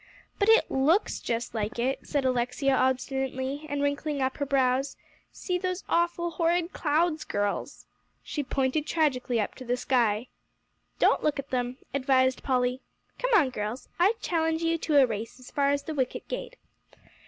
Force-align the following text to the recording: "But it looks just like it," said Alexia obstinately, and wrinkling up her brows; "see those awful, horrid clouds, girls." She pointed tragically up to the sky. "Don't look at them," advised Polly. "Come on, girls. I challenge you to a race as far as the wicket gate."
"But 0.39 0.49
it 0.49 0.71
looks 0.71 1.19
just 1.19 1.53
like 1.53 1.77
it," 1.77 2.07
said 2.07 2.25
Alexia 2.25 2.73
obstinately, 2.75 3.67
and 3.69 3.83
wrinkling 3.83 4.19
up 4.19 4.37
her 4.37 4.47
brows; 4.47 4.97
"see 5.31 5.59
those 5.59 5.83
awful, 5.87 6.31
horrid 6.31 6.73
clouds, 6.73 7.23
girls." 7.23 7.85
She 8.23 8.41
pointed 8.41 8.87
tragically 8.87 9.39
up 9.39 9.53
to 9.53 9.63
the 9.63 9.77
sky. 9.77 10.29
"Don't 10.97 11.23
look 11.23 11.37
at 11.37 11.51
them," 11.51 11.77
advised 11.93 12.41
Polly. 12.41 12.81
"Come 13.19 13.29
on, 13.35 13.51
girls. 13.51 13.89
I 13.99 14.13
challenge 14.21 14.63
you 14.63 14.79
to 14.79 14.97
a 14.99 15.05
race 15.05 15.39
as 15.39 15.51
far 15.51 15.69
as 15.69 15.83
the 15.83 15.93
wicket 15.93 16.27
gate." 16.27 16.55